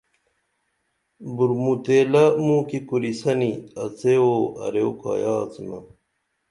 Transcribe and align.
بُرُومُو 1.35 1.73
تیلہ 1.85 2.23
موں 2.45 2.63
کی 2.69 2.79
کُرِسنی 2.87 3.51
آڅیو 3.83 4.21
اُو 4.23 4.33
اریو 4.63 4.89
کایہ 5.01 5.33
آڅِنا 5.43 5.77